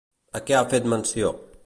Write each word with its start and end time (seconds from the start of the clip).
A 0.39 0.41
què 0.47 0.55
ha 0.59 0.63
fet 0.73 0.89
menció? 0.95 1.33